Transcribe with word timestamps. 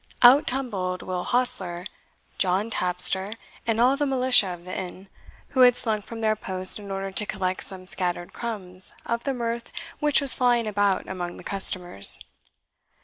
Out 0.23 0.47
tumbled 0.47 1.03
Will 1.03 1.23
Hostler, 1.23 1.85
John 2.39 2.71
Tapster, 2.71 3.35
and 3.67 3.79
all 3.79 3.95
the 3.95 4.07
militia 4.07 4.47
of 4.47 4.65
the 4.65 4.75
inn, 4.75 5.09
who 5.49 5.59
had 5.59 5.75
slunk 5.77 6.05
from 6.05 6.21
their 6.21 6.35
posts 6.35 6.79
in 6.79 6.89
order 6.89 7.11
to 7.11 7.25
collect 7.27 7.63
some 7.63 7.85
scattered 7.85 8.33
crumbs 8.33 8.95
of 9.05 9.25
the 9.25 9.33
mirth 9.35 9.71
which 9.99 10.19
was 10.19 10.33
flying 10.33 10.65
about 10.65 11.07
among 11.07 11.37
the 11.37 11.43
customers. 11.43 12.17